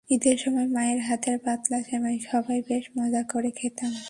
[0.09, 3.93] ঈদের সময় মায়ের হাতের পাতলা সেমাই সবাই বেশ মজা করে খেতাম।